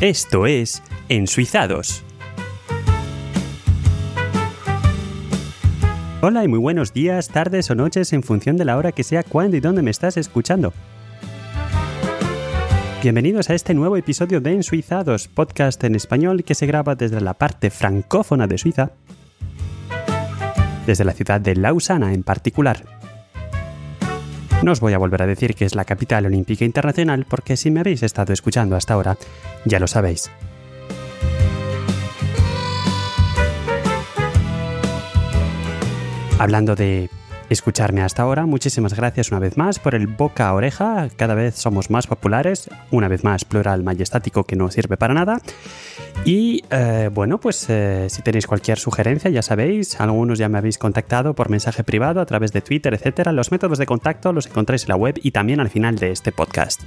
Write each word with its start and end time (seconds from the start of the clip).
Esto 0.00 0.46
es 0.46 0.82
Ensuizados. 1.10 2.02
Hola 6.22 6.42
y 6.42 6.48
muy 6.48 6.58
buenos 6.58 6.94
días, 6.94 7.28
tardes 7.28 7.70
o 7.70 7.74
noches 7.74 8.14
en 8.14 8.22
función 8.22 8.56
de 8.56 8.64
la 8.64 8.78
hora 8.78 8.92
que 8.92 9.02
sea, 9.02 9.22
cuándo 9.22 9.58
y 9.58 9.60
dónde 9.60 9.82
me 9.82 9.90
estás 9.90 10.16
escuchando. 10.16 10.72
Bienvenidos 13.02 13.50
a 13.50 13.54
este 13.54 13.74
nuevo 13.74 13.98
episodio 13.98 14.40
de 14.40 14.54
Ensuizados, 14.54 15.28
podcast 15.28 15.84
en 15.84 15.94
español 15.94 16.44
que 16.44 16.54
se 16.54 16.64
graba 16.64 16.94
desde 16.94 17.20
la 17.20 17.34
parte 17.34 17.68
francófona 17.68 18.46
de 18.46 18.56
Suiza, 18.56 18.92
desde 20.86 21.04
la 21.04 21.12
ciudad 21.12 21.42
de 21.42 21.56
Lausana 21.56 22.14
en 22.14 22.22
particular. 22.22 22.99
No 24.62 24.72
os 24.72 24.80
voy 24.80 24.92
a 24.92 24.98
volver 24.98 25.22
a 25.22 25.26
decir 25.26 25.54
que 25.54 25.64
es 25.64 25.74
la 25.74 25.86
capital 25.86 26.26
olímpica 26.26 26.66
internacional 26.66 27.24
porque 27.26 27.56
si 27.56 27.70
me 27.70 27.80
habéis 27.80 28.02
estado 28.02 28.34
escuchando 28.34 28.76
hasta 28.76 28.94
ahora, 28.94 29.16
ya 29.64 29.78
lo 29.80 29.86
sabéis. 29.86 30.30
Hablando 36.38 36.74
de 36.76 37.08
escucharme 37.50 38.02
hasta 38.02 38.22
ahora, 38.22 38.46
muchísimas 38.46 38.94
gracias 38.94 39.30
una 39.30 39.40
vez 39.40 39.56
más 39.56 39.78
por 39.78 39.94
el 39.94 40.06
boca 40.06 40.48
a 40.48 40.54
oreja, 40.54 41.08
cada 41.16 41.34
vez 41.34 41.56
somos 41.56 41.90
más 41.90 42.06
populares, 42.06 42.70
una 42.90 43.08
vez 43.08 43.24
más 43.24 43.44
plural 43.44 43.82
majestático 43.82 44.44
que 44.44 44.56
no 44.56 44.70
sirve 44.70 44.96
para 44.96 45.14
nada. 45.14 45.40
Y 46.24 46.62
eh, 46.70 47.10
bueno, 47.12 47.38
pues 47.40 47.66
eh, 47.68 48.06
si 48.08 48.22
tenéis 48.22 48.46
cualquier 48.46 48.78
sugerencia, 48.78 49.30
ya 49.30 49.42
sabéis, 49.42 50.00
algunos 50.00 50.38
ya 50.38 50.48
me 50.48 50.58
habéis 50.58 50.78
contactado 50.78 51.34
por 51.34 51.50
mensaje 51.50 51.82
privado 51.82 52.20
a 52.20 52.26
través 52.26 52.52
de 52.52 52.60
Twitter, 52.60 52.94
etcétera. 52.94 53.32
Los 53.32 53.50
métodos 53.50 53.78
de 53.78 53.86
contacto 53.86 54.32
los 54.32 54.46
encontráis 54.46 54.84
en 54.84 54.88
la 54.90 54.96
web 54.96 55.18
y 55.20 55.32
también 55.32 55.60
al 55.60 55.70
final 55.70 55.96
de 55.96 56.12
este 56.12 56.32
podcast. 56.32 56.82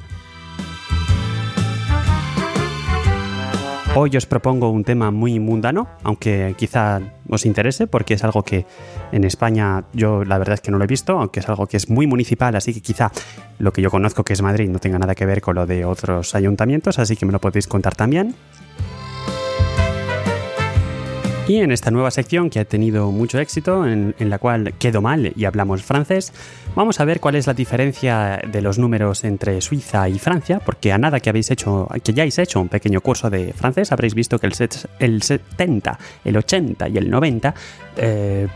Hoy 3.95 4.17
os 4.17 4.25
propongo 4.25 4.71
un 4.71 4.83
tema 4.83 5.11
muy 5.11 5.39
mundano, 5.39 5.87
aunque 6.01 6.55
quizá 6.57 6.99
os 7.35 7.45
interese, 7.45 7.87
porque 7.87 8.13
es 8.13 8.23
algo 8.23 8.43
que 8.43 8.65
en 9.11 9.23
España 9.23 9.83
yo 9.93 10.23
la 10.23 10.37
verdad 10.37 10.55
es 10.55 10.61
que 10.61 10.71
no 10.71 10.77
lo 10.77 10.83
he 10.83 10.87
visto, 10.87 11.19
aunque 11.19 11.39
es 11.39 11.49
algo 11.49 11.67
que 11.67 11.77
es 11.77 11.89
muy 11.89 12.07
municipal, 12.07 12.55
así 12.55 12.73
que 12.73 12.81
quizá 12.81 13.11
lo 13.59 13.71
que 13.73 13.81
yo 13.81 13.89
conozco 13.89 14.23
que 14.23 14.33
es 14.33 14.41
Madrid 14.41 14.69
no 14.69 14.79
tenga 14.79 14.99
nada 14.99 15.15
que 15.15 15.25
ver 15.25 15.41
con 15.41 15.55
lo 15.55 15.65
de 15.65 15.85
otros 15.85 16.35
ayuntamientos, 16.35 16.99
así 16.99 17.15
que 17.15 17.25
me 17.25 17.31
lo 17.31 17.39
podéis 17.39 17.67
contar 17.67 17.95
también. 17.95 18.35
Y 21.45 21.57
en 21.57 21.73
esta 21.73 21.91
nueva 21.91 22.09
sección 22.09 22.49
que 22.49 22.61
ha 22.61 22.65
tenido 22.65 23.11
mucho 23.11 23.37
éxito, 23.37 23.85
en, 23.85 24.15
la 24.17 24.39
cual 24.39 24.75
quedo 24.79 25.01
mal 25.01 25.33
y 25.35 25.43
hablamos 25.43 25.83
francés, 25.83 26.31
vamos 26.73 27.01
a 27.01 27.05
ver 27.05 27.19
cuál 27.19 27.35
es 27.35 27.47
la 27.47 27.53
diferencia 27.53 28.39
de 28.47 28.61
los 28.61 28.79
números 28.79 29.25
entre 29.25 29.59
Suiza 29.59 30.07
y 30.07 30.19
Francia, 30.19 30.61
porque 30.65 30.93
a 30.93 30.97
nada 30.97 31.19
que 31.19 31.29
habéis 31.29 31.51
hecho, 31.51 31.89
que 32.01 32.13
ya 32.13 32.23
habéis 32.23 32.39
hecho 32.39 32.61
un 32.61 32.69
pequeño 32.69 33.01
curso 33.01 33.29
de 33.29 33.51
francés, 33.51 33.91
habréis 33.91 34.15
visto 34.15 34.39
que 34.39 34.47
el, 34.47 34.53
el 34.99 35.21
70, 35.21 35.99
el 36.23 36.37
80 36.37 36.87
y 36.87 36.97
el 36.97 37.09
90 37.09 37.53
eh, 37.97 38.47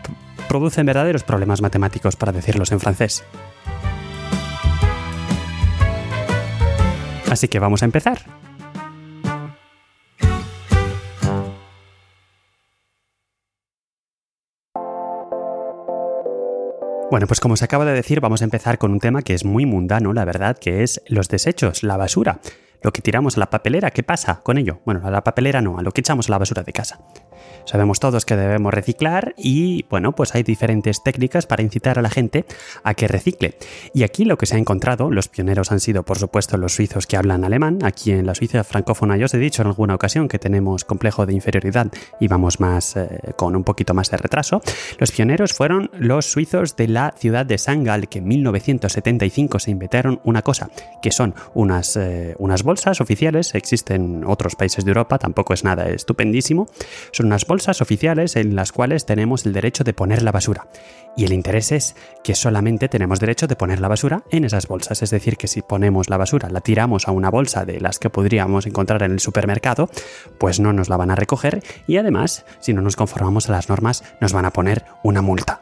producen 0.48 0.86
verdaderos 0.86 1.24
problemas 1.24 1.62
matemáticos 1.62 2.16
para 2.16 2.32
decirlos 2.32 2.72
en 2.72 2.80
francés. 2.80 3.22
Así 7.30 7.50
que 7.50 7.60
vamos 7.60 7.82
a 7.82 7.86
empezar. 7.86 8.47
Bueno, 17.18 17.26
pues 17.26 17.40
como 17.40 17.58
se 17.58 17.66
acaba 17.66 17.84
de 17.84 17.94
decir, 17.94 18.20
vamos 18.20 18.42
a 18.42 18.44
empezar 18.44 18.78
con 18.78 18.92
un 18.92 19.00
tema 19.00 19.24
que 19.24 19.34
es 19.34 19.44
muy 19.44 19.66
mundano, 19.66 20.14
la 20.14 20.24
verdad, 20.24 20.56
que 20.56 20.84
es 20.84 21.02
los 21.08 21.30
desechos, 21.30 21.82
la 21.82 21.98
basura. 21.98 22.42
Lo 22.84 22.94
que 22.94 23.02
tiramos 23.02 23.38
a 23.38 23.40
la 23.40 23.50
papelera, 23.50 23.90
¿qué 23.90 24.04
pasa 24.04 24.42
con 24.44 24.60
ello? 24.60 24.82
Bueno, 24.86 25.02
a 25.04 25.10
la 25.10 25.24
papelera 25.24 25.60
no, 25.60 25.80
a 25.80 25.82
lo 25.82 25.92
que 25.92 26.02
echamos 26.02 26.30
a 26.30 26.34
la 26.34 26.38
basura 26.38 26.62
de 26.62 26.74
casa. 26.74 27.00
Sabemos 27.66 28.00
todos 28.00 28.26
que 28.26 28.36
debemos 28.36 28.74
reciclar 28.74 29.34
y, 29.38 29.86
bueno, 29.90 30.14
pues 30.14 30.36
hay 30.36 30.44
diferentes 30.44 31.04
técnicas 31.04 31.46
para 31.46 31.64
incitar 31.64 32.00
a 32.00 32.02
la 32.02 32.10
gente 32.10 32.46
a 32.84 32.94
que 32.94 33.08
recicle. 33.08 33.56
Y 33.94 34.04
aquí 34.04 34.26
lo 34.26 34.38
que 34.38 34.46
se 34.46 34.56
ha 34.56 34.60
encontrado, 34.60 35.12
los 35.12 35.28
pioneros 35.28 35.72
han 35.72 35.80
sido, 35.80 36.04
por 36.04 36.18
supuesto, 36.18 36.58
los 36.58 36.76
suizos 36.76 37.08
que 37.08 37.18
hablan 37.18 37.44
alemán. 37.44 37.80
Aquí 37.84 38.12
en 38.12 38.26
la 38.26 38.36
Suiza 38.36 38.64
francófona, 38.64 39.18
yo 39.18 39.26
os 39.26 39.34
he 39.34 39.38
dicho 39.38 39.62
en 39.62 39.68
alguna 39.68 39.96
ocasión 39.96 40.28
que 40.28 40.40
tenemos 40.40 40.86
complejo 40.86 41.26
de 41.26 41.34
inferioridad 41.34 41.88
y 42.20 42.28
vamos 42.28 42.60
más 42.60 42.96
eh, 42.96 43.08
con 43.36 43.56
un 43.56 43.64
poquito 43.64 43.94
más 43.94 44.10
de 44.12 44.18
retraso. 44.18 44.62
Los 44.98 45.12
pioneros 45.12 45.54
fueron 45.54 45.90
los 45.94 46.32
suizos 46.32 46.76
de 46.76 46.88
la 46.88 47.14
ciudad 47.18 47.46
de 47.46 47.58
Sangal, 47.58 48.08
que 48.10 48.20
en 48.20 48.28
1975 48.28 49.60
se 49.60 49.72
inventaron 49.72 50.22
una 50.24 50.42
cosa, 50.42 50.70
que 51.02 51.12
son 51.12 51.36
unas, 51.54 51.98
eh, 51.98 52.36
unas 52.40 52.64
bolsas 52.64 53.02
oficiales, 53.02 53.54
existen 53.56 53.98
en 53.98 54.26
otros 54.26 54.56
países 54.56 54.86
de 54.86 54.92
Europa, 54.92 55.18
tampoco 55.18 55.54
es 55.54 55.64
nada 55.64 55.90
estupendísimo, 55.90 56.68
son 57.12 57.27
unas 57.28 57.46
bolsas 57.46 57.82
oficiales 57.82 58.36
en 58.36 58.56
las 58.56 58.72
cuales 58.72 59.06
tenemos 59.06 59.46
el 59.46 59.54
derecho 59.54 59.84
de 59.84 59.94
poner 59.94 60.24
la 60.24 60.32
basura. 60.32 60.68
Y 61.16 61.26
el 61.26 61.34
interés 61.34 61.72
es 61.72 61.96
que 62.24 62.36
solamente 62.36 62.90
tenemos 62.90 63.20
derecho 63.20 63.48
de 63.48 63.56
poner 63.56 63.80
la 63.80 63.88
basura 63.88 64.24
en 64.30 64.46
esas 64.46 64.68
bolsas. 64.68 65.02
Es 65.02 65.10
decir, 65.10 65.36
que 65.36 65.48
si 65.48 65.62
ponemos 65.62 66.10
la 66.10 66.18
basura, 66.18 66.50
la 66.50 66.62
tiramos 66.62 67.08
a 67.08 67.12
una 67.12 67.30
bolsa 67.30 67.66
de 67.66 67.80
las 67.80 68.00
que 68.00 68.10
podríamos 68.10 68.66
encontrar 68.66 69.04
en 69.04 69.12
el 69.12 69.20
supermercado, 69.20 69.90
pues 70.40 70.60
no 70.60 70.74
nos 70.74 70.90
la 70.90 70.98
van 70.98 71.12
a 71.12 71.16
recoger 71.16 71.64
y 71.88 71.98
además, 71.98 72.46
si 72.60 72.74
no 72.74 72.82
nos 72.82 72.96
conformamos 72.96 73.50
a 73.50 73.54
las 73.54 73.68
normas, 73.68 74.04
nos 74.22 74.34
van 74.34 74.46
a 74.46 74.54
poner 74.54 74.86
una 75.04 75.22
multa. 75.22 75.62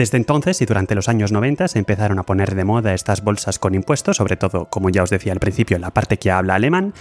Desde 0.00 0.16
entonces 0.16 0.62
y 0.62 0.64
durante 0.64 0.94
los 0.94 1.10
años 1.10 1.30
90 1.30 1.68
se 1.68 1.78
empezaron 1.78 2.18
a 2.18 2.22
poner 2.22 2.54
de 2.54 2.64
moda 2.64 2.94
estas 2.94 3.22
bolsas 3.22 3.58
con 3.58 3.74
impuestos, 3.74 4.16
sobre 4.16 4.38
todo, 4.38 4.64
como 4.64 4.88
ya 4.88 5.02
os 5.02 5.10
decía 5.10 5.34
al 5.34 5.40
principio, 5.40 5.78
la 5.78 5.90
parte 5.90 6.16
que 6.16 6.30
habla 6.30 6.54
alemán, 6.54 6.94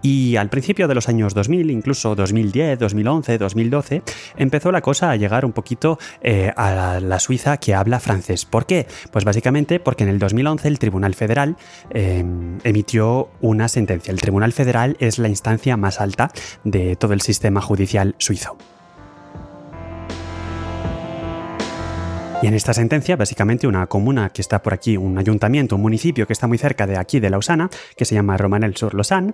y 0.00 0.36
al 0.36 0.48
principio 0.48 0.88
de 0.88 0.94
los 0.94 1.10
años 1.10 1.34
2000, 1.34 1.70
incluso 1.70 2.14
2010, 2.14 2.78
2011, 2.78 3.36
2012, 3.36 4.02
empezó 4.38 4.72
la 4.72 4.80
cosa 4.80 5.10
a 5.10 5.16
llegar 5.16 5.44
un 5.44 5.52
poquito 5.52 5.98
eh, 6.22 6.50
a 6.56 6.98
la, 6.98 7.20
Suiza 7.20 7.58
que 7.58 7.74
habla 7.74 8.00
francés. 8.00 8.46
¿Por 8.46 8.64
qué? 8.64 8.86
Pues 9.10 9.26
básicamente 9.26 9.78
porque 9.78 10.04
en 10.04 10.08
el 10.08 10.18
2011 10.18 10.66
el 10.66 10.78
Tribunal 10.78 11.14
Federal 11.14 11.58
em, 11.90 12.56
emitió 12.64 13.28
una 13.42 13.68
sentencia. 13.68 14.12
El 14.12 14.20
Tribunal 14.22 14.54
Federal 14.54 14.96
es 14.98 15.18
la 15.18 15.28
instancia 15.28 15.76
más 15.76 16.00
alta 16.00 16.30
de 16.64 16.96
todo 16.96 17.12
el 17.12 17.20
sistema 17.20 17.60
judicial 17.60 18.14
suizo. 18.16 18.56
En 22.46 22.54
esta 22.54 22.72
sentencia, 22.72 23.16
básicamente 23.16 23.66
una 23.66 23.88
comuna 23.88 24.30
que 24.30 24.40
está 24.40 24.62
por 24.62 24.72
aquí, 24.72 24.96
un 24.96 25.18
ayuntamiento, 25.18 25.74
un 25.74 25.82
municipio 25.82 26.28
que 26.28 26.32
está 26.32 26.46
muy 26.46 26.58
cerca 26.58 26.86
de 26.86 26.96
aquí 26.96 27.18
de 27.18 27.28
Lausana, 27.28 27.68
que 27.96 28.04
se 28.04 28.14
llama 28.14 28.36
Romanel-sur-Lausanne, 28.36 29.32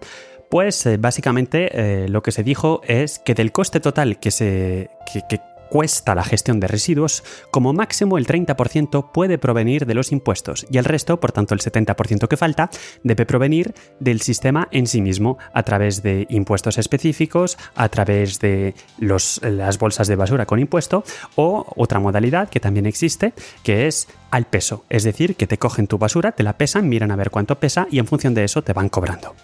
pues 0.49 0.87
eh, 0.87 0.97
básicamente 0.97 1.69
eh, 1.75 2.09
lo 2.09 2.23
que 2.23 2.33
se 2.33 2.43
dijo 2.43 2.81
es 2.87 3.19
que 3.19 3.35
del 3.35 3.53
coste 3.53 3.81
total 3.81 4.19
que 4.19 4.31
se 4.31 4.89
que, 5.29 5.41
cuesta 5.73 6.15
la 6.15 6.23
gestión 6.23 6.61
de 6.61 6.69
residuos, 6.69 7.25
como 7.51 7.73
máximo 7.73 8.19
el 8.19 8.27
30% 8.27 9.11
puede 9.11 9.39
provenir 9.39 9.87
de 9.87 9.95
los 9.95 10.13
impuestos 10.13 10.67
y 10.71 10.77
el 10.77 10.85
resto, 10.85 11.19
por 11.19 11.33
tanto 11.33 11.55
el 11.55 11.61
70% 11.61 12.29
que 12.29 12.37
falta, 12.37 12.69
debe 13.03 13.25
provenir 13.25 13.73
del 13.99 14.21
sistema 14.21 14.69
en 14.71 14.87
sí 14.87 15.01
mismo 15.01 15.39
a 15.55 15.63
través 15.63 16.03
de 16.03 16.27
impuestos 16.29 16.77
específicos, 16.77 17.57
a 17.75 17.89
través 17.89 18.39
de 18.39 18.75
las 18.99 19.79
bolsas 19.79 20.09
de 20.09 20.17
basura 20.17 20.45
con 20.45 20.59
impuesto 20.59 21.05
o 21.37 21.65
otra 21.75 22.01
modalidad 22.01 22.51
que 22.51 22.61
también 22.61 22.85
existe, 22.85 23.33
que 23.63 23.87
es 23.87 24.09
al 24.31 24.45
peso, 24.45 24.85
es 24.91 25.05
decir, 25.05 25.37
que 25.37 25.47
te 25.47 25.57
cogen 25.57 25.87
tu 25.87 25.97
basura, 25.97 26.33
te 26.33 26.43
la 26.43 26.59
pesan, 26.59 26.87
miran 26.87 27.13
a 27.13 27.17
ver 27.17 27.31
cuánto 27.31 27.59
pesa 27.59 27.87
y 27.91 27.99
en 27.99 28.07
función 28.07 28.35
de 28.35 28.45
eso 28.45 28.61
te 28.61 28.75
van 28.75 28.91
cobrando. 28.91 29.35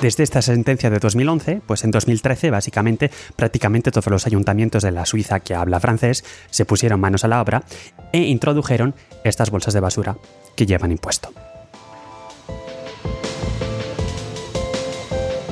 Desde 0.00 0.22
esta 0.22 0.40
sentencia 0.40 0.88
de 0.88 0.98
2011, 0.98 1.60
pues 1.66 1.84
en 1.84 1.90
2013 1.90 2.50
básicamente 2.50 3.10
prácticamente 3.36 3.90
todos 3.90 4.06
los 4.06 4.26
ayuntamientos 4.26 4.82
de 4.82 4.92
la 4.92 5.04
Suiza 5.04 5.40
que 5.40 5.54
habla 5.54 5.78
francés 5.78 6.24
se 6.50 6.64
pusieron 6.64 7.00
manos 7.00 7.24
a 7.24 7.28
la 7.28 7.42
obra 7.42 7.64
e 8.12 8.22
introdujeron 8.22 8.94
estas 9.24 9.50
bolsas 9.50 9.74
de 9.74 9.80
basura 9.80 10.16
que 10.56 10.64
llevan 10.64 10.92
impuesto. 10.92 11.32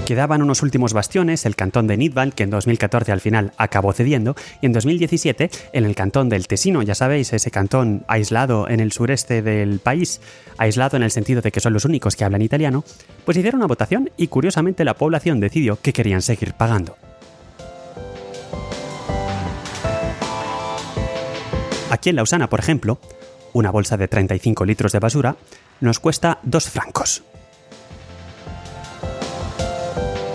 Quedaban 0.09 0.41
unos 0.41 0.63
últimos 0.63 0.95
bastiones, 0.95 1.45
el 1.45 1.55
cantón 1.55 1.87
de 1.87 1.99
Nidwald, 1.99 2.33
que 2.33 2.45
en 2.45 2.49
2014 2.49 3.13
al 3.13 3.21
final 3.21 3.53
acabó 3.59 3.93
cediendo, 3.93 4.37
y 4.63 4.65
en 4.65 4.73
2017 4.73 5.51
en 5.75 5.85
el 5.85 5.95
cantón 5.95 6.31
del 6.31 6.49
Tesino, 6.49 6.81
ya 6.81 6.95
sabéis, 6.95 7.35
ese 7.35 7.51
cantón 7.51 8.05
aislado 8.09 8.71
en 8.71 8.81
el 8.81 8.91
sureste 8.91 9.43
del 9.43 9.81
país, 9.81 10.23
aislado 10.57 10.97
en 10.97 11.03
el 11.03 11.11
sentido 11.11 11.43
de 11.43 11.53
que 11.53 11.61
son 11.61 11.75
los 11.75 11.85
únicos 11.85 12.17
que 12.17 12.25
hablan 12.25 12.41
italiano, 12.41 12.85
pues 13.27 13.37
hicieron 13.37 13.59
una 13.59 13.67
votación 13.67 14.09
y 14.17 14.29
curiosamente 14.29 14.83
la 14.83 14.95
población 14.95 15.41
decidió 15.41 15.79
que 15.79 15.93
querían 15.93 16.23
seguir 16.23 16.55
pagando. 16.55 16.97
Aquí 21.91 22.09
en 22.09 22.17
Lausana, 22.17 22.49
por 22.49 22.61
ejemplo, 22.61 22.99
una 23.53 23.71
bolsa 23.71 23.99
de 23.99 24.09
35 24.09 24.65
litros 24.65 24.93
de 24.93 25.01
basura 25.01 25.37
nos 25.83 26.01
cuesta 26.01 26.39
2 26.45 26.71
francos. 26.71 27.25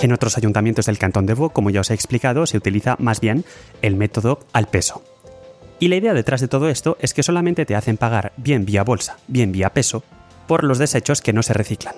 En 0.03 0.11
otros 0.11 0.38
ayuntamientos 0.38 0.88
del 0.88 0.97
cantón 0.97 1.25
de 1.25 1.33
Vaud, 1.33 1.53
como 1.53 1.69
ya 1.69 1.79
os 1.79 1.89
he 1.89 1.94
explicado, 1.94 2.45
se 2.45 2.57
utiliza 2.57 2.97
más 3.00 3.21
bien 3.21 3.45
el 3.81 3.95
método 3.95 4.39
al 4.51 4.67
peso. 4.67 5.01
Y 5.79 5.88
la 5.88 5.95
idea 5.95 6.13
detrás 6.13 6.41
de 6.41 6.50
todo 6.50 6.67
esto 6.67 6.97
es 7.00 7.13
que 7.13 7.23
solamente 7.23 7.65
te 7.65 7.73
hacen 7.73 7.95
pagar 7.95 8.33
bien 8.35 8.65
vía 8.65 8.83
bolsa, 8.83 9.15
bien 9.27 9.53
vía 9.53 9.69
peso, 9.69 10.03
por 10.45 10.65
los 10.65 10.77
desechos 10.77 11.21
que 11.21 11.31
no 11.31 11.41
se 11.41 11.53
reciclan. 11.53 11.95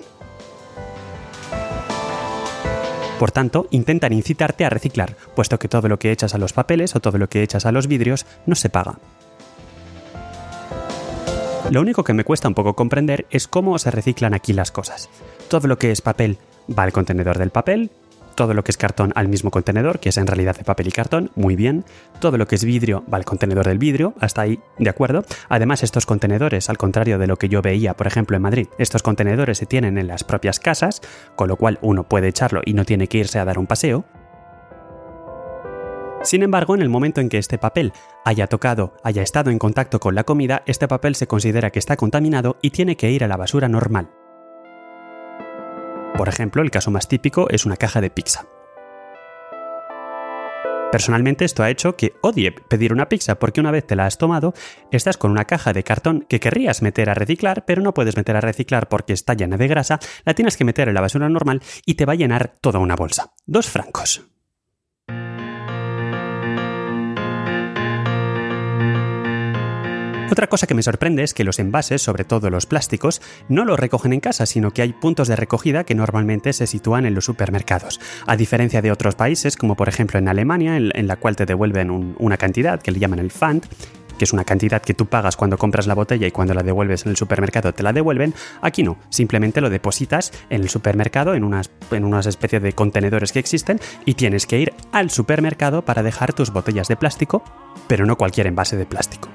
Por 3.18 3.32
tanto, 3.32 3.66
intentan 3.72 4.12
incitarte 4.12 4.64
a 4.64 4.70
reciclar, 4.70 5.16
puesto 5.34 5.58
que 5.58 5.66
todo 5.66 5.88
lo 5.88 5.98
que 5.98 6.12
echas 6.12 6.32
a 6.32 6.38
los 6.38 6.52
papeles 6.52 6.94
o 6.94 7.00
todo 7.00 7.18
lo 7.18 7.28
que 7.28 7.42
echas 7.42 7.66
a 7.66 7.72
los 7.72 7.88
vidrios 7.88 8.24
no 8.46 8.54
se 8.54 8.70
paga. 8.70 9.00
Lo 11.72 11.80
único 11.80 12.04
que 12.04 12.12
me 12.12 12.22
cuesta 12.22 12.46
un 12.46 12.54
poco 12.54 12.76
comprender 12.76 13.26
es 13.30 13.48
cómo 13.48 13.76
se 13.80 13.90
reciclan 13.90 14.32
aquí 14.32 14.52
las 14.52 14.70
cosas. 14.70 15.10
Todo 15.48 15.66
lo 15.66 15.76
que 15.76 15.90
es 15.90 16.02
papel 16.02 16.38
va 16.68 16.84
al 16.84 16.92
contenedor 16.92 17.38
del 17.38 17.50
papel, 17.50 17.90
todo 18.36 18.54
lo 18.54 18.62
que 18.62 18.70
es 18.70 18.76
cartón 18.76 19.12
al 19.16 19.26
mismo 19.26 19.50
contenedor, 19.50 19.98
que 19.98 20.10
es 20.10 20.18
en 20.18 20.28
realidad 20.28 20.56
de 20.56 20.62
papel 20.62 20.86
y 20.86 20.92
cartón, 20.92 21.30
muy 21.34 21.56
bien. 21.56 21.84
Todo 22.20 22.36
lo 22.36 22.46
que 22.46 22.54
es 22.54 22.64
vidrio 22.64 23.02
va 23.12 23.16
al 23.16 23.24
contenedor 23.24 23.66
del 23.66 23.78
vidrio, 23.78 24.14
hasta 24.20 24.42
ahí, 24.42 24.60
de 24.78 24.90
acuerdo. 24.90 25.24
Además, 25.48 25.82
estos 25.82 26.06
contenedores, 26.06 26.70
al 26.70 26.76
contrario 26.76 27.18
de 27.18 27.26
lo 27.26 27.36
que 27.36 27.48
yo 27.48 27.62
veía, 27.62 27.94
por 27.94 28.06
ejemplo, 28.06 28.36
en 28.36 28.42
Madrid, 28.42 28.68
estos 28.78 29.02
contenedores 29.02 29.58
se 29.58 29.66
tienen 29.66 29.98
en 29.98 30.06
las 30.06 30.22
propias 30.22 30.60
casas, 30.60 31.00
con 31.34 31.48
lo 31.48 31.56
cual 31.56 31.78
uno 31.80 32.04
puede 32.04 32.28
echarlo 32.28 32.60
y 32.64 32.74
no 32.74 32.84
tiene 32.84 33.08
que 33.08 33.18
irse 33.18 33.38
a 33.38 33.44
dar 33.44 33.58
un 33.58 33.66
paseo. 33.66 34.04
Sin 36.22 36.42
embargo, 36.42 36.74
en 36.74 36.82
el 36.82 36.88
momento 36.88 37.20
en 37.20 37.28
que 37.28 37.38
este 37.38 37.56
papel 37.56 37.92
haya 38.24 38.48
tocado, 38.48 38.94
haya 39.04 39.22
estado 39.22 39.50
en 39.50 39.58
contacto 39.58 40.00
con 40.00 40.14
la 40.14 40.24
comida, 40.24 40.62
este 40.66 40.88
papel 40.88 41.14
se 41.14 41.26
considera 41.26 41.70
que 41.70 41.78
está 41.78 41.96
contaminado 41.96 42.58
y 42.62 42.70
tiene 42.70 42.96
que 42.96 43.10
ir 43.10 43.22
a 43.22 43.28
la 43.28 43.36
basura 43.36 43.68
normal. 43.68 44.10
Por 46.16 46.28
ejemplo, 46.28 46.62
el 46.62 46.70
caso 46.70 46.90
más 46.90 47.08
típico 47.08 47.48
es 47.50 47.66
una 47.66 47.76
caja 47.76 48.00
de 48.00 48.10
pizza. 48.10 48.46
Personalmente 50.90 51.44
esto 51.44 51.62
ha 51.62 51.68
hecho 51.68 51.96
que 51.96 52.14
odie 52.22 52.52
pedir 52.52 52.92
una 52.92 53.08
pizza 53.08 53.38
porque 53.38 53.60
una 53.60 53.70
vez 53.70 53.86
te 53.86 53.96
la 53.96 54.06
has 54.06 54.16
tomado, 54.16 54.54
estás 54.90 55.18
con 55.18 55.30
una 55.30 55.44
caja 55.44 55.72
de 55.72 55.82
cartón 55.82 56.24
que 56.26 56.40
querrías 56.40 56.80
meter 56.80 57.10
a 57.10 57.14
reciclar, 57.14 57.64
pero 57.66 57.82
no 57.82 57.92
puedes 57.92 58.16
meter 58.16 58.36
a 58.36 58.40
reciclar 58.40 58.88
porque 58.88 59.12
está 59.12 59.34
llena 59.34 59.58
de 59.58 59.68
grasa, 59.68 59.98
la 60.24 60.34
tienes 60.34 60.56
que 60.56 60.64
meter 60.64 60.88
en 60.88 60.94
la 60.94 61.00
basura 61.02 61.28
normal 61.28 61.60
y 61.84 61.94
te 61.94 62.06
va 62.06 62.14
a 62.14 62.16
llenar 62.16 62.54
toda 62.60 62.78
una 62.78 62.96
bolsa. 62.96 63.34
Dos 63.44 63.68
francos. 63.68 64.35
Otra 70.36 70.48
cosa 70.48 70.66
que 70.66 70.74
me 70.74 70.82
sorprende 70.82 71.22
es 71.22 71.32
que 71.32 71.44
los 71.44 71.58
envases, 71.58 72.02
sobre 72.02 72.24
todo 72.24 72.50
los 72.50 72.66
plásticos, 72.66 73.22
no 73.48 73.64
los 73.64 73.80
recogen 73.80 74.12
en 74.12 74.20
casa, 74.20 74.44
sino 74.44 74.70
que 74.70 74.82
hay 74.82 74.92
puntos 74.92 75.28
de 75.28 75.34
recogida 75.34 75.84
que 75.84 75.94
normalmente 75.94 76.52
se 76.52 76.66
sitúan 76.66 77.06
en 77.06 77.14
los 77.14 77.24
supermercados. 77.24 78.00
A 78.26 78.36
diferencia 78.36 78.82
de 78.82 78.92
otros 78.92 79.14
países, 79.14 79.56
como 79.56 79.76
por 79.76 79.88
ejemplo 79.88 80.18
en 80.18 80.28
Alemania, 80.28 80.76
en, 80.76 81.06
la 81.06 81.16
cual 81.16 81.36
te 81.36 81.46
devuelven 81.46 82.14
una 82.18 82.36
cantidad 82.36 82.82
que 82.82 82.90
le 82.90 82.98
llaman 82.98 83.20
el 83.20 83.28
Pfand, 83.28 83.64
que 84.18 84.26
es 84.26 84.34
una 84.34 84.44
cantidad 84.44 84.82
que 84.82 84.92
tú 84.92 85.06
pagas 85.06 85.38
cuando 85.38 85.56
compras 85.56 85.86
la 85.86 85.94
botella 85.94 86.26
y 86.26 86.32
cuando 86.32 86.52
la 86.52 86.62
devuelves 86.62 87.06
en 87.06 87.12
el 87.12 87.16
supermercado 87.16 87.72
te 87.72 87.82
la 87.82 87.94
devuelven, 87.94 88.34
aquí 88.60 88.82
no, 88.82 88.98
simplemente 89.08 89.62
lo 89.62 89.70
depositas 89.70 90.32
en 90.50 90.60
el 90.60 90.68
supermercado 90.68 91.32
en 91.34 91.44
unas, 91.44 91.70
en 91.90 92.04
unas 92.04 92.26
especies 92.26 92.60
de 92.60 92.74
contenedores 92.74 93.32
que 93.32 93.38
existen 93.38 93.80
y 94.04 94.12
tienes 94.12 94.44
que 94.44 94.60
ir 94.60 94.74
al 94.92 95.08
supermercado 95.08 95.86
para 95.86 96.02
dejar 96.02 96.34
tus 96.34 96.52
botellas 96.52 96.88
de 96.88 96.96
plástico, 96.96 97.42
pero 97.88 98.04
no 98.04 98.16
cualquier 98.16 98.48
envase 98.48 98.76
de 98.76 98.84
plástico. 98.84 99.30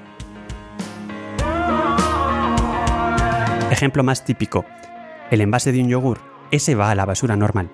Ejemplo 3.72 4.02
más 4.02 4.22
típico, 4.22 4.66
el 5.30 5.40
envase 5.40 5.72
de 5.72 5.80
un 5.80 5.88
yogur, 5.88 6.18
ese 6.50 6.74
va 6.74 6.90
a 6.90 6.94
la 6.94 7.06
basura 7.06 7.36
normal. 7.36 7.70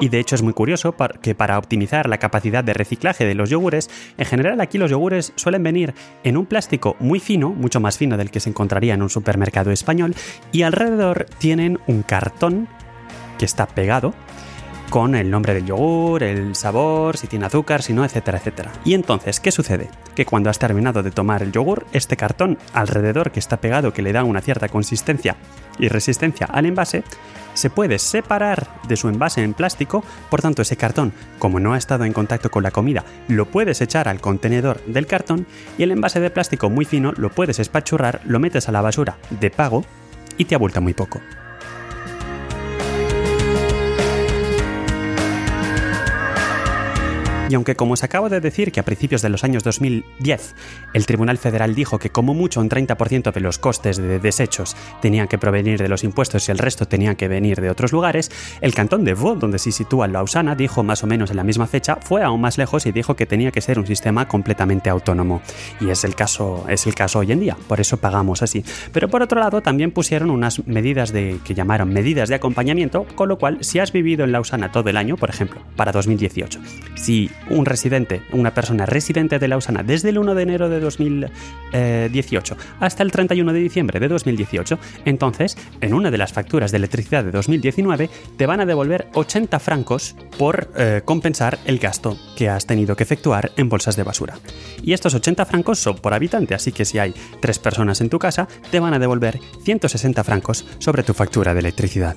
Y 0.00 0.08
de 0.08 0.18
hecho 0.18 0.34
es 0.34 0.42
muy 0.42 0.52
curioso 0.52 0.96
que 1.22 1.36
para 1.36 1.56
optimizar 1.56 2.08
la 2.08 2.18
capacidad 2.18 2.64
de 2.64 2.74
reciclaje 2.74 3.24
de 3.24 3.36
los 3.36 3.48
yogures, 3.48 3.88
en 4.18 4.26
general 4.26 4.60
aquí 4.60 4.76
los 4.76 4.90
yogures 4.90 5.34
suelen 5.36 5.62
venir 5.62 5.94
en 6.24 6.36
un 6.36 6.46
plástico 6.46 6.96
muy 6.98 7.20
fino, 7.20 7.50
mucho 7.50 7.78
más 7.78 7.96
fino 7.96 8.16
del 8.16 8.32
que 8.32 8.40
se 8.40 8.50
encontraría 8.50 8.94
en 8.94 9.02
un 9.02 9.10
supermercado 9.10 9.70
español, 9.70 10.16
y 10.50 10.62
alrededor 10.62 11.26
tienen 11.38 11.78
un 11.86 12.02
cartón 12.02 12.66
que 13.38 13.44
está 13.44 13.68
pegado 13.68 14.14
con 14.90 15.14
el 15.14 15.30
nombre 15.30 15.54
del 15.54 15.66
yogur, 15.66 16.22
el 16.22 16.54
sabor, 16.54 17.16
si 17.16 17.26
tiene 17.26 17.46
azúcar, 17.46 17.82
si 17.82 17.92
no, 17.92 18.04
etcétera, 18.04 18.38
etcétera. 18.38 18.72
Y 18.84 18.94
entonces, 18.94 19.40
¿qué 19.40 19.50
sucede? 19.50 19.90
Que 20.14 20.24
cuando 20.26 20.50
has 20.50 20.58
terminado 20.58 21.02
de 21.02 21.10
tomar 21.10 21.42
el 21.42 21.52
yogur, 21.52 21.86
este 21.92 22.16
cartón 22.16 22.58
alrededor 22.72 23.30
que 23.30 23.40
está 23.40 23.58
pegado, 23.60 23.92
que 23.92 24.02
le 24.02 24.12
da 24.12 24.24
una 24.24 24.40
cierta 24.40 24.68
consistencia 24.68 25.36
y 25.78 25.88
resistencia 25.88 26.46
al 26.46 26.66
envase, 26.66 27.02
se 27.54 27.70
puede 27.70 27.98
separar 27.98 28.68
de 28.86 28.96
su 28.96 29.08
envase 29.08 29.42
en 29.42 29.54
plástico, 29.54 30.04
por 30.30 30.42
tanto 30.42 30.62
ese 30.62 30.76
cartón, 30.76 31.12
como 31.38 31.58
no 31.58 31.72
ha 31.72 31.78
estado 31.78 32.04
en 32.04 32.12
contacto 32.12 32.50
con 32.50 32.62
la 32.62 32.70
comida, 32.70 33.04
lo 33.28 33.46
puedes 33.46 33.80
echar 33.80 34.08
al 34.08 34.20
contenedor 34.20 34.84
del 34.86 35.06
cartón 35.06 35.46
y 35.78 35.82
el 35.82 35.92
envase 35.92 36.20
de 36.20 36.30
plástico 36.30 36.70
muy 36.70 36.84
fino 36.84 37.12
lo 37.16 37.30
puedes 37.30 37.58
espachurrar, 37.58 38.20
lo 38.24 38.40
metes 38.40 38.68
a 38.68 38.72
la 38.72 38.82
basura 38.82 39.16
de 39.30 39.50
pago 39.50 39.84
y 40.36 40.44
te 40.44 40.54
abulta 40.54 40.80
muy 40.80 40.92
poco. 40.92 41.20
Y 47.48 47.54
aunque 47.54 47.76
como 47.76 47.92
os 47.92 48.02
acabo 48.02 48.28
de 48.28 48.40
decir 48.40 48.72
que 48.72 48.80
a 48.80 48.84
principios 48.84 49.22
de 49.22 49.28
los 49.28 49.44
años 49.44 49.62
2010 49.62 50.54
el 50.94 51.06
Tribunal 51.06 51.38
Federal 51.38 51.74
dijo 51.76 51.98
que 51.98 52.10
como 52.10 52.34
mucho 52.34 52.60
un 52.60 52.68
30% 52.68 53.32
de 53.32 53.40
los 53.40 53.58
costes 53.58 53.98
de 53.98 54.18
desechos 54.18 54.76
tenían 55.00 55.28
que 55.28 55.38
provenir 55.38 55.80
de 55.80 55.88
los 55.88 56.02
impuestos 56.02 56.48
y 56.48 56.52
el 56.52 56.58
resto 56.58 56.86
tenían 56.86 57.14
que 57.14 57.28
venir 57.28 57.60
de 57.60 57.70
otros 57.70 57.92
lugares, 57.92 58.30
el 58.60 58.74
cantón 58.74 59.04
de 59.04 59.14
Vaud, 59.14 59.38
donde 59.38 59.60
se 59.60 59.70
sitúa 59.70 60.08
Lausana, 60.08 60.56
dijo 60.56 60.82
más 60.82 61.04
o 61.04 61.06
menos 61.06 61.30
en 61.30 61.36
la 61.36 61.44
misma 61.44 61.66
fecha, 61.66 61.96
fue 61.96 62.22
aún 62.22 62.40
más 62.40 62.58
lejos 62.58 62.84
y 62.86 62.92
dijo 62.92 63.14
que 63.14 63.26
tenía 63.26 63.52
que 63.52 63.60
ser 63.60 63.78
un 63.78 63.86
sistema 63.86 64.26
completamente 64.26 64.90
autónomo. 64.90 65.40
Y 65.80 65.90
es 65.90 66.02
el 66.02 66.16
caso, 66.16 66.64
es 66.68 66.86
el 66.86 66.94
caso 66.94 67.20
hoy 67.20 67.30
en 67.30 67.40
día, 67.40 67.56
por 67.68 67.80
eso 67.80 67.98
pagamos 67.98 68.42
así. 68.42 68.64
Pero 68.92 69.08
por 69.08 69.22
otro 69.22 69.40
lado 69.40 69.62
también 69.62 69.92
pusieron 69.92 70.30
unas 70.30 70.66
medidas 70.66 71.12
de 71.12 71.38
que 71.44 71.54
llamaron 71.54 71.90
medidas 71.90 72.28
de 72.28 72.34
acompañamiento, 72.34 73.06
con 73.14 73.28
lo 73.28 73.38
cual 73.38 73.58
si 73.60 73.78
has 73.78 73.92
vivido 73.92 74.24
en 74.24 74.32
Lausana 74.32 74.72
todo 74.72 74.90
el 74.90 74.96
año, 74.96 75.16
por 75.16 75.30
ejemplo, 75.30 75.60
para 75.76 75.92
2018, 75.92 76.58
si 76.96 77.30
un 77.50 77.66
residente, 77.66 78.22
una 78.32 78.54
persona 78.54 78.86
residente 78.86 79.38
de 79.38 79.48
Lausana 79.48 79.82
desde 79.82 80.10
el 80.10 80.18
1 80.18 80.34
de 80.34 80.42
enero 80.42 80.68
de 80.68 80.80
2018 80.80 82.56
hasta 82.80 83.02
el 83.02 83.12
31 83.12 83.52
de 83.52 83.58
diciembre 83.58 84.00
de 84.00 84.08
2018, 84.08 84.78
entonces 85.04 85.56
en 85.80 85.94
una 85.94 86.10
de 86.10 86.18
las 86.18 86.32
facturas 86.32 86.70
de 86.70 86.78
electricidad 86.78 87.24
de 87.24 87.30
2019 87.30 88.10
te 88.36 88.46
van 88.46 88.60
a 88.60 88.66
devolver 88.66 89.08
80 89.14 89.58
francos 89.58 90.16
por 90.38 90.70
eh, 90.76 91.02
compensar 91.04 91.58
el 91.64 91.78
gasto 91.78 92.18
que 92.36 92.48
has 92.48 92.66
tenido 92.66 92.96
que 92.96 93.02
efectuar 93.02 93.52
en 93.56 93.68
bolsas 93.68 93.96
de 93.96 94.02
basura. 94.02 94.34
Y 94.82 94.92
estos 94.92 95.14
80 95.14 95.44
francos 95.46 95.78
son 95.78 95.96
por 95.96 96.14
habitante, 96.14 96.54
así 96.54 96.72
que 96.72 96.84
si 96.84 96.98
hay 96.98 97.14
tres 97.40 97.58
personas 97.58 98.00
en 98.00 98.10
tu 98.10 98.18
casa, 98.18 98.48
te 98.70 98.80
van 98.80 98.94
a 98.94 98.98
devolver 98.98 99.38
160 99.64 100.24
francos 100.24 100.66
sobre 100.78 101.02
tu 101.02 101.14
factura 101.14 101.54
de 101.54 101.60
electricidad. 101.60 102.16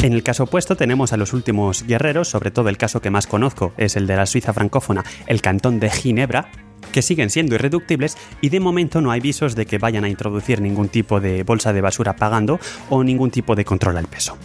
En 0.00 0.12
el 0.12 0.22
caso 0.22 0.44
opuesto 0.44 0.76
tenemos 0.76 1.12
a 1.12 1.16
los 1.16 1.32
últimos 1.32 1.82
guerreros, 1.82 2.28
sobre 2.28 2.52
todo 2.52 2.68
el 2.68 2.76
caso 2.76 3.00
que 3.00 3.10
más 3.10 3.26
conozco 3.26 3.72
es 3.76 3.96
el 3.96 4.06
de 4.06 4.14
la 4.14 4.26
Suiza 4.26 4.52
francófona, 4.52 5.04
el 5.26 5.42
cantón 5.42 5.80
de 5.80 5.90
Ginebra, 5.90 6.52
que 6.92 7.02
siguen 7.02 7.30
siendo 7.30 7.56
irreductibles 7.56 8.16
y 8.40 8.50
de 8.50 8.60
momento 8.60 9.00
no 9.00 9.10
hay 9.10 9.18
visos 9.18 9.56
de 9.56 9.66
que 9.66 9.78
vayan 9.78 10.04
a 10.04 10.08
introducir 10.08 10.60
ningún 10.60 10.88
tipo 10.88 11.20
de 11.20 11.42
bolsa 11.42 11.72
de 11.72 11.80
basura 11.80 12.14
pagando 12.14 12.60
o 12.90 13.02
ningún 13.02 13.32
tipo 13.32 13.56
de 13.56 13.64
control 13.64 13.96
al 13.96 14.06
peso. 14.06 14.38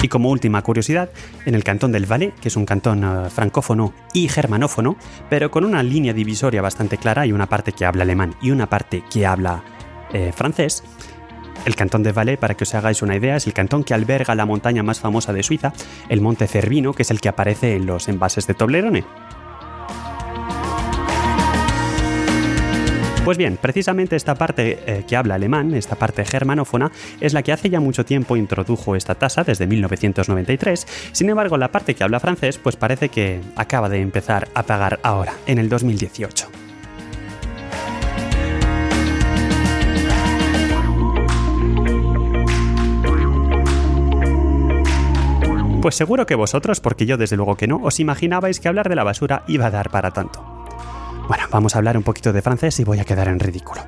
Y 0.00 0.08
como 0.08 0.30
última 0.30 0.62
curiosidad, 0.62 1.10
en 1.44 1.54
el 1.54 1.64
cantón 1.64 1.92
del 1.92 2.06
Valais, 2.06 2.32
que 2.40 2.48
es 2.48 2.56
un 2.56 2.64
cantón 2.64 3.04
eh, 3.04 3.28
francófono 3.28 3.92
y 4.14 4.28
germanófono, 4.28 4.96
pero 5.28 5.50
con 5.50 5.64
una 5.64 5.82
línea 5.82 6.14
divisoria 6.14 6.62
bastante 6.62 6.96
clara, 6.96 7.22
hay 7.22 7.32
una 7.32 7.46
parte 7.46 7.72
que 7.72 7.84
habla 7.84 8.04
alemán 8.04 8.36
y 8.40 8.52
una 8.52 8.68
parte 8.68 9.02
que 9.10 9.26
habla 9.26 9.64
eh, 10.12 10.32
francés, 10.32 10.84
el 11.64 11.74
cantón 11.74 12.02
de 12.02 12.12
Valais, 12.12 12.38
para 12.38 12.54
que 12.54 12.64
os 12.64 12.74
hagáis 12.74 13.02
una 13.02 13.16
idea, 13.16 13.36
es 13.36 13.46
el 13.46 13.52
cantón 13.52 13.84
que 13.84 13.94
alberga 13.94 14.34
la 14.34 14.46
montaña 14.46 14.82
más 14.82 15.00
famosa 15.00 15.32
de 15.32 15.42
Suiza, 15.42 15.72
el 16.08 16.20
Monte 16.20 16.46
Cervino, 16.46 16.92
que 16.92 17.02
es 17.02 17.10
el 17.10 17.20
que 17.20 17.28
aparece 17.28 17.76
en 17.76 17.86
los 17.86 18.08
envases 18.08 18.46
de 18.46 18.54
Toblerone. 18.54 19.04
Pues 23.26 23.38
bien, 23.38 23.58
precisamente 23.60 24.14
esta 24.14 24.36
parte 24.36 24.78
eh, 24.86 25.04
que 25.04 25.16
habla 25.16 25.34
alemán, 25.34 25.74
esta 25.74 25.96
parte 25.96 26.24
germanófona, 26.24 26.92
es 27.20 27.32
la 27.32 27.42
que 27.42 27.50
hace 27.50 27.68
ya 27.68 27.80
mucho 27.80 28.04
tiempo 28.04 28.36
introdujo 28.36 28.94
esta 28.94 29.16
tasa, 29.16 29.42
desde 29.42 29.66
1993. 29.66 30.86
Sin 31.10 31.28
embargo, 31.28 31.56
la 31.56 31.72
parte 31.72 31.96
que 31.96 32.04
habla 32.04 32.20
francés, 32.20 32.56
pues 32.58 32.76
parece 32.76 33.08
que 33.08 33.40
acaba 33.56 33.88
de 33.88 34.00
empezar 34.00 34.46
a 34.54 34.62
pagar 34.62 35.00
ahora, 35.02 35.32
en 35.48 35.58
el 35.58 35.68
2018. 35.68 36.65
Pues 45.86 45.94
seguro 45.94 46.26
que 46.26 46.34
vosotros, 46.34 46.80
porque 46.80 47.06
yo 47.06 47.16
desde 47.16 47.36
luego 47.36 47.56
que 47.56 47.68
no, 47.68 47.76
os 47.76 48.00
imaginabais 48.00 48.58
que 48.58 48.66
hablar 48.66 48.88
de 48.88 48.96
la 48.96 49.04
basura 49.04 49.44
iba 49.46 49.66
a 49.66 49.70
dar 49.70 49.88
para 49.88 50.10
tanto. 50.10 50.42
Bueno, 51.28 51.44
vamos 51.52 51.76
a 51.76 51.78
hablar 51.78 51.96
un 51.96 52.02
poquito 52.02 52.32
de 52.32 52.42
francés 52.42 52.80
y 52.80 52.82
voy 52.82 52.98
a 52.98 53.04
quedar 53.04 53.28
en 53.28 53.38
ridículo. 53.38 53.82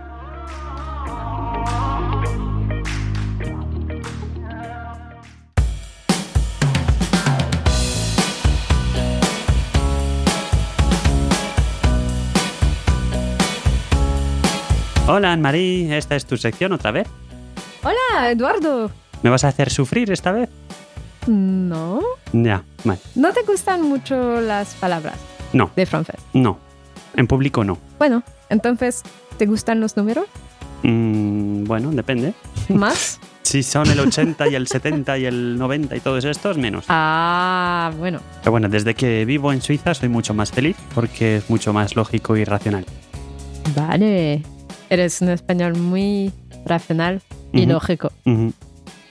Hola, 15.08 15.32
Anne-Marie, 15.32 15.98
¿esta 15.98 16.14
es 16.14 16.26
tu 16.26 16.36
sección 16.36 16.70
otra 16.70 16.92
vez? 16.92 17.08
Hola, 17.82 18.30
Eduardo. 18.30 18.88
¿Me 19.24 19.30
vas 19.30 19.42
a 19.42 19.48
hacer 19.48 19.70
sufrir 19.70 20.12
esta 20.12 20.30
vez? 20.30 20.48
No. 21.28 22.00
Ya, 22.32 22.62
vale. 22.84 23.00
¿No 23.14 23.32
te 23.32 23.42
gustan 23.42 23.82
mucho 23.82 24.40
las 24.40 24.74
palabras 24.74 25.16
No, 25.52 25.70
de 25.76 25.86
francés? 25.86 26.16
no. 26.32 26.58
En 27.14 27.26
público 27.26 27.64
no. 27.64 27.78
Bueno, 27.98 28.22
entonces, 28.48 29.02
¿te 29.38 29.46
gustan 29.46 29.80
los 29.80 29.96
números? 29.96 30.26
Mm, 30.84 31.64
bueno, 31.64 31.90
depende. 31.92 32.34
¿Más? 32.68 33.20
Si 33.48 33.62
son 33.62 33.88
el 33.88 33.98
80 33.98 34.46
y 34.48 34.54
el 34.56 34.66
70 34.66 35.16
y 35.16 35.24
el 35.24 35.56
90 35.56 35.96
y 35.96 36.00
todos 36.00 36.22
estos, 36.26 36.58
menos. 36.58 36.84
ah, 36.88 37.90
bueno. 37.98 38.20
Pero 38.40 38.50
bueno, 38.50 38.68
desde 38.68 38.92
que 38.94 39.24
vivo 39.24 39.54
en 39.54 39.62
Suiza 39.62 39.94
soy 39.94 40.10
mucho 40.10 40.34
más 40.34 40.50
feliz 40.52 40.76
porque 40.94 41.38
es 41.38 41.48
mucho 41.48 41.72
más 41.72 41.96
lógico 41.96 42.36
y 42.36 42.44
racional. 42.44 42.84
Vale. 43.74 44.42
Eres 44.90 45.22
un 45.22 45.30
español 45.30 45.78
muy 45.78 46.30
racional 46.66 47.22
y 47.54 47.64
lógico. 47.64 48.12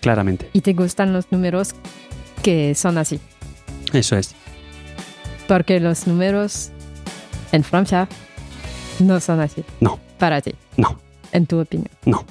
Claramente, 0.01 0.49
Y 0.53 0.61
te 0.61 0.73
gustan 0.73 1.13
los 1.13 1.31
números 1.31 1.73
que 2.47 2.75
son 2.75 2.97
así. 2.97 3.19
eso 3.91 4.15
es. 4.15 4.33
Porque 5.49 5.81
los 5.81 6.07
números 6.07 6.69
en 7.51 7.61
Francia 7.65 8.07
no 8.99 9.19
son 9.19 9.41
así. 9.41 9.65
No. 9.81 9.99
Para 10.17 10.39
ti, 10.39 10.53
No, 10.77 10.97
en 11.33 11.45
tu 11.45 11.59
opinión. 11.59 11.89
no. 12.05 12.23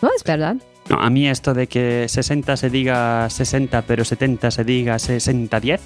No, 0.00 0.08
es 0.16 0.24
verdad. 0.24 0.56
No, 0.88 0.96
a 0.98 1.10
mí 1.10 1.28
esto 1.28 1.52
de 1.52 1.66
que 1.66 2.06
60 2.08 2.56
se 2.56 2.70
diga 2.70 3.28
60, 3.28 3.82
pero 3.82 4.02
70 4.06 4.50
se 4.50 4.64
diga 4.64 4.96
60-10 4.96 5.78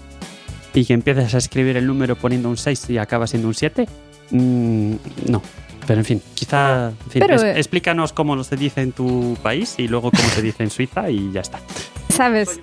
y 0.75 0.85
que 0.85 0.93
empieces 0.95 1.35
a 1.35 1.39
escribir 1.39 1.77
el 1.77 1.89
número 1.89 2.15
poniendo 2.15 2.49
un 2.49 2.57
6 2.57 2.91
y 2.91 2.99
acaba 2.99 3.27
siendo 3.27 3.49
un 3.49 3.55
7, 3.55 3.89
mm, 4.31 4.93
no. 5.27 5.43
Pero 5.85 5.99
en 5.99 6.05
fin, 6.05 6.23
quizá... 6.35 6.91
en 6.91 7.11
fin, 7.11 7.21
Pero, 7.23 7.35
es- 7.35 7.43
eh, 7.43 7.55
explícanos 7.57 8.13
cómo 8.13 8.43
se 8.45 8.55
dice 8.57 8.83
en 8.83 8.93
tu 8.93 9.37
país 9.43 9.75
y 9.79 9.89
luego 9.89 10.13
cómo 10.13 10.29
se 10.29 10.43
dice 10.43 10.63
en 10.63 10.71
Suiza 10.71 11.11
y 11.11 11.33
ya 11.33 11.41
está. 11.41 11.59
Sabes, 12.09 12.61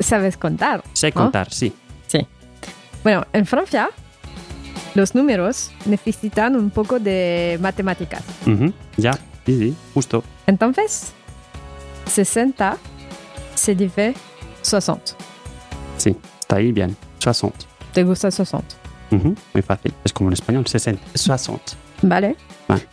sabes 0.00 0.36
contar. 0.36 0.82
Sé 0.92 1.08
¿no? 1.08 1.14
contar, 1.14 1.52
sí. 1.52 1.72
Bueno, 3.02 3.26
en 3.32 3.46
Francia, 3.46 3.88
los 4.94 5.14
números 5.14 5.70
necesitan 5.86 6.54
un 6.54 6.68
poco 6.70 6.98
de 6.98 7.58
matemáticas. 7.60 8.22
Ujú, 8.46 8.72
Ya, 8.98 9.14
sí, 9.46 9.58
sí, 9.58 9.76
justo. 9.94 10.22
Entonces, 10.46 11.12
60 12.06 12.76
se 13.54 13.74
dice 13.74 14.14
60. 14.60 15.12
Sí, 15.96 16.14
está 16.40 16.56
ahí 16.56 16.72
bien. 16.72 16.94
60. 17.20 17.56
¿Te 17.94 18.04
gusta 18.04 18.30
60? 18.30 18.66
Ujú, 19.12 19.34
muy 19.54 19.62
fácil. 19.62 19.94
Es 20.04 20.12
como 20.12 20.28
en 20.28 20.34
español, 20.34 20.66
60. 20.66 21.02
60. 21.14 21.58
¿Vale? 22.02 22.36
Vale. 22.68 22.86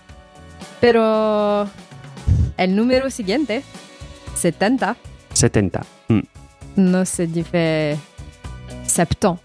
Pero 0.80 1.68
el 2.56 2.76
número 2.76 3.10
siguiente, 3.10 3.64
70, 4.36 4.96
70. 5.34 5.86
Mm. 6.08 6.20
No 6.78 7.06
se 7.06 7.28
dice 7.28 7.98
70, 8.86 9.42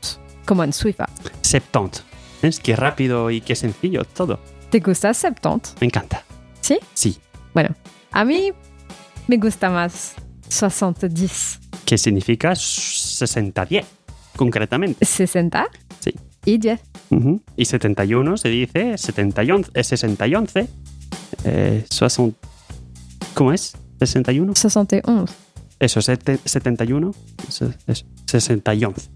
como 0.46 0.62
en 0.64 0.72
Suiza. 0.72 1.06
70. 1.42 2.00
Es 2.42 2.60
que 2.60 2.76
rápido 2.76 3.30
y 3.30 3.40
qué 3.40 3.54
sencillo 3.56 4.04
todo. 4.04 4.38
¿Te 4.70 4.80
gusta 4.80 5.12
70? 5.12 5.70
Me 5.80 5.86
encanta. 5.86 6.24
¿Sí? 6.60 6.78
Sí. 6.94 7.18
Bueno, 7.54 7.74
a 8.12 8.24
mí 8.24 8.52
me 9.28 9.36
gusta 9.36 9.68
más 9.70 10.14
60. 10.48 11.08
¿Qué 11.84 11.98
significa 11.98 12.52
60-10? 12.52 13.84
Concretamente. 14.36 15.04
60 15.04 15.66
Sí. 16.00 16.14
y 16.44 16.58
10. 16.58 16.80
Ujú. 17.10 17.42
Y 17.56 17.64
71 17.66 18.36
se 18.36 18.48
dice 18.48 18.96
70 18.96 19.44
y 19.44 19.50
11, 19.50 19.70
eh, 19.74 19.84
60 19.84 20.26
y 20.26 20.34
11. 20.34 20.68
Eh, 21.44 21.84
60 21.90 22.36
¿Cómo 23.34 23.52
es? 23.52 23.72
61. 24.00 24.54
61. 24.54 25.26
Eso, 25.82 26.00
sete- 26.00 26.38
71. 26.44 27.12
Eso, 27.48 27.72
eso, 27.88 28.04
60 28.26 28.74
y 28.74 28.84
11. 28.84 29.10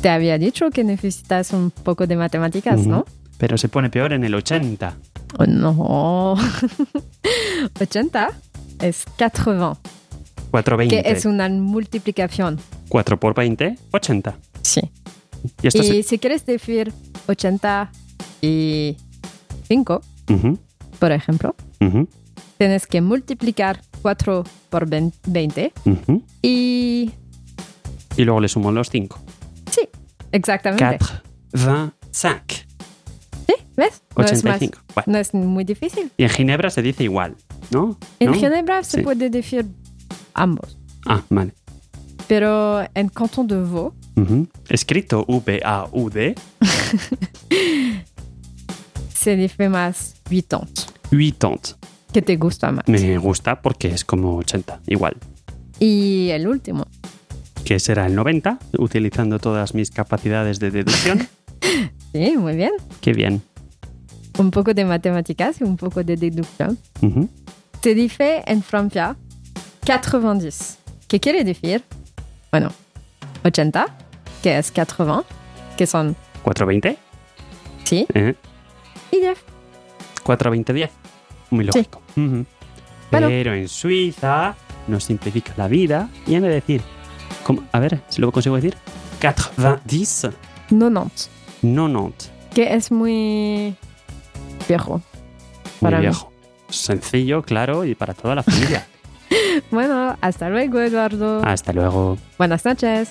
Te 0.00 0.08
había 0.08 0.38
dicho 0.38 0.70
que 0.70 0.84
necesitas 0.84 1.52
un 1.52 1.70
poco 1.70 2.06
de 2.06 2.16
matemáticas. 2.16 2.86
¿no? 2.86 3.04
Pero 3.36 3.58
se 3.58 3.68
pone 3.68 3.90
peor 3.90 4.14
en 4.14 4.24
el 4.24 4.34
80. 4.34 4.96
Oh, 5.38 5.44
no. 5.44 6.34
80 7.80 8.30
es 8.80 9.04
80, 9.18 9.78
420. 10.50 11.02
que 11.02 11.10
es 11.12 11.26
una 11.26 11.46
multiplicación. 11.50 12.58
4 12.88 13.20
por 13.20 13.34
20, 13.34 13.76
80. 13.92 14.38
Sí. 14.62 14.80
Y 15.62 15.66
esto 15.66 15.82
Y 15.82 16.02
si 16.02 16.18
quieres 16.18 16.46
decir 16.46 16.90
85, 17.26 20.02
se... 20.26 20.32
Ujú, 20.32 20.58
por 20.98 21.12
ejemplo, 21.12 21.54
tienes 22.56 22.86
que 22.86 23.02
multiplicar 23.02 23.82
4 24.06 24.44
por 24.70 24.88
20 24.88 25.72
ujú. 25.84 26.22
y... 26.40 27.10
Y 28.16 28.24
luego 28.24 28.40
le 28.40 28.46
sumo 28.48 28.70
los 28.70 28.88
5. 28.88 29.18
Sí, 29.72 29.80
exactamente. 30.30 30.98
4, 31.52 31.52
25. 31.52 32.40
Sí, 33.48 33.54
¿ves? 33.76 34.00
No 34.16 34.24
es, 34.24 34.44
más, 34.44 34.56
85. 34.62 34.78
Bueno, 34.94 35.12
no 35.12 35.18
es 35.18 35.34
muy 35.34 35.64
difícil. 35.64 36.12
y 36.16 36.22
en 36.22 36.30
Ginebra 36.30 36.70
se 36.70 36.82
dice 36.82 37.02
igual, 37.02 37.34
¿no? 37.72 37.98
En 38.20 38.28
¿No? 38.30 38.34
Ginebra 38.34 38.84
se 38.84 38.98
Sí. 38.98 39.02
puede 39.02 39.28
decir 39.28 39.66
ambos, 40.34 40.78
Ah, 41.04 41.22
vale. 41.28 41.52
pero 42.28 42.86
en 42.94 43.08
Canton 43.08 43.48
de 43.48 43.60
Vaud 43.60 43.92
Ujú. 44.14 44.46
Escrito 44.68 45.24
V-A-U-D, 45.26 46.36
se 49.14 49.36
dice 49.36 49.68
más 49.68 50.14
80, 50.30 50.68
80. 51.10 51.76
Que 52.16 52.22
te 52.22 52.36
gusta 52.36 52.72
más. 52.72 52.88
Me 52.88 53.18
gusta 53.18 53.60
porque 53.60 53.88
es 53.88 54.02
como 54.02 54.38
80, 54.38 54.80
igual. 54.86 55.18
Y 55.78 56.30
el 56.30 56.48
último, 56.48 56.86
Que 57.62 57.78
será 57.78 58.06
el 58.06 58.14
90, 58.14 58.58
utilizando 58.78 59.38
todas 59.38 59.74
mis 59.74 59.90
capacidades 59.90 60.58
de 60.58 60.70
deducción. 60.70 61.28
sí, 62.14 62.34
muy 62.38 62.56
bien. 62.56 62.70
Qué 63.02 63.12
bien. 63.12 63.42
Un 64.38 64.50
poco 64.50 64.72
de 64.72 64.86
matemáticas 64.86 65.60
y 65.60 65.64
un 65.64 65.76
poco 65.76 66.02
de 66.02 66.16
deducción. 66.16 66.78
Ujú. 67.02 67.28
Se 67.82 67.94
dice 67.94 68.42
en 68.46 68.62
Francia 68.62 69.14
90, 69.86 70.78
que 71.08 71.20
quiere 71.20 71.44
decir, 71.44 71.84
bueno, 72.50 72.72
80, 73.44 73.94
que 74.42 74.56
es 74.56 74.70
80, 74.70 75.24
que 75.76 75.86
son, 75.86 76.16
420, 76.44 76.96
sí, 77.84 78.06
¿eh? 78.14 78.34
y 79.12 79.20
10. 79.20 79.38
420, 80.24 80.72
10. 80.72 81.05
Muy 81.50 81.64
Sí. 81.64 81.70
lógico. 81.78 82.02
Bueno. 82.14 83.28
Pero 83.28 83.54
en 83.54 83.68
Suiza 83.68 84.54
nos 84.88 85.04
simplifica 85.04 85.52
la 85.56 85.68
vida 85.68 86.08
y 86.26 86.34
han 86.34 86.42
de 86.42 86.48
decir, 86.48 86.82
¿cómo? 87.44 87.62
a 87.72 87.78
ver 87.78 88.00
si 88.08 88.20
lo 88.20 88.30
consigo 88.32 88.56
decir, 88.56 88.76
90, 89.56 90.36
90, 90.70 91.28
90. 91.62 92.24
que 92.54 92.74
es 92.74 92.90
muy 92.90 93.74
viejo. 94.68 94.94
Muy 94.94 95.02
Para 95.80 95.98
mí. 95.98 96.06
viejo. 96.06 96.32
Sencillo, 96.68 97.42
claro 97.42 97.84
y 97.84 97.94
para 97.94 98.14
toda 98.14 98.34
la 98.36 98.42
familia. 98.42 98.86
Bueno, 99.72 100.16
hasta 100.20 100.48
luego, 100.50 100.78
Eduardo. 100.80 101.42
Hasta 101.44 101.72
luego. 101.72 102.16
Buenas 102.38 102.64
noches. 102.64 103.10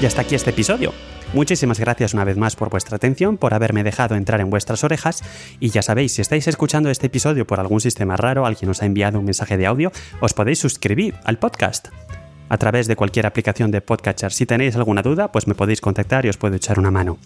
Y 0.00 0.06
hasta 0.06 0.22
aquí 0.22 0.34
este 0.34 0.50
episodio. 0.50 0.92
Muchísimas 1.34 1.80
gracias 1.80 2.14
una 2.14 2.22
vez 2.22 2.36
más 2.36 2.54
por 2.54 2.70
vuestra 2.70 2.94
atención, 2.94 3.38
por 3.38 3.54
haberme 3.54 3.82
dejado 3.82 4.14
entrar 4.14 4.40
en 4.40 4.50
vuestras 4.50 4.84
orejas 4.84 5.20
y 5.58 5.70
ya 5.70 5.82
sabéis, 5.82 6.12
si 6.12 6.22
estáis 6.22 6.46
escuchando 6.46 6.90
este 6.90 7.08
episodio 7.08 7.44
por 7.44 7.58
algún 7.58 7.80
sistema 7.80 8.16
raro, 8.16 8.46
alguien 8.46 8.70
os 8.70 8.82
ha 8.82 8.86
enviado 8.86 9.18
un 9.18 9.24
mensaje 9.24 9.56
de 9.56 9.66
audio, 9.66 9.90
os 10.20 10.32
podéis 10.32 10.60
suscribir 10.60 11.16
al 11.24 11.40
podcast 11.40 11.88
a 12.48 12.56
través 12.56 12.86
de 12.86 12.94
cualquier 12.94 13.26
aplicación 13.26 13.72
de 13.72 13.80
podcatcher. 13.80 14.30
Si 14.30 14.46
tenéis 14.46 14.76
alguna 14.76 15.02
duda, 15.02 15.32
pues 15.32 15.48
me 15.48 15.56
podéis 15.56 15.80
contactar 15.80 16.24
y 16.24 16.28
os 16.28 16.36
puedo 16.36 16.54
echar 16.54 16.78
una 16.78 16.92
mano. 16.92 17.18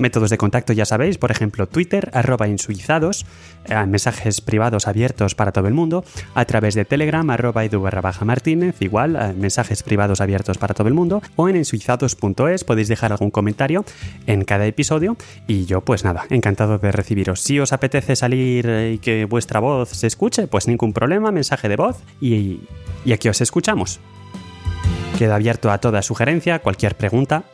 Métodos 0.00 0.30
de 0.30 0.38
contacto 0.38 0.72
ya 0.72 0.86
sabéis, 0.86 1.18
por 1.18 1.30
ejemplo, 1.30 1.68
Twitter, 1.68 2.10
arroba 2.14 2.48
insuizados, 2.48 3.26
eh, 3.66 3.86
mensajes 3.86 4.40
privados 4.40 4.88
abiertos 4.88 5.34
para 5.34 5.52
todo 5.52 5.68
el 5.68 5.74
mundo, 5.74 6.04
a 6.34 6.46
través 6.46 6.74
de 6.74 6.86
Telegram, 6.86 7.28
arroba 7.28 7.64
edu 7.66 7.82
baja 7.82 8.24
martínez, 8.24 8.80
igual, 8.80 9.16
eh, 9.16 9.34
mensajes 9.34 9.82
privados 9.82 10.22
abiertos 10.22 10.56
para 10.56 10.72
todo 10.72 10.88
el 10.88 10.94
mundo, 10.94 11.20
o 11.36 11.50
en 11.50 11.56
insuizados.es 11.56 12.64
podéis 12.64 12.88
dejar 12.88 13.12
algún 13.12 13.30
comentario 13.30 13.84
en 14.26 14.44
cada 14.44 14.64
episodio 14.64 15.18
y 15.46 15.66
yo 15.66 15.82
pues 15.82 16.02
nada, 16.02 16.24
encantado 16.30 16.78
de 16.78 16.92
recibiros. 16.92 17.42
Si 17.42 17.60
os 17.60 17.74
apetece 17.74 18.16
salir 18.16 18.66
eh, 18.68 18.92
y 18.94 18.98
que 18.98 19.26
vuestra 19.26 19.60
voz 19.60 19.90
se 19.90 20.06
escuche, 20.06 20.46
pues 20.46 20.66
ningún 20.66 20.94
problema, 20.94 21.30
mensaje 21.30 21.68
de 21.68 21.76
voz 21.76 21.98
y, 22.22 22.60
y 23.04 23.12
aquí 23.12 23.28
os 23.28 23.42
escuchamos. 23.42 24.00
Queda 25.18 25.34
abierto 25.34 25.70
a 25.70 25.76
toda 25.76 26.00
sugerencia, 26.00 26.60
cualquier 26.60 26.96
pregunta, 26.96 27.44